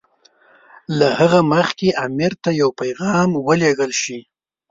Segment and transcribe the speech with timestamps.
[0.97, 4.19] له هغه مخکې امیر ته یو پیغام ولېږل شي.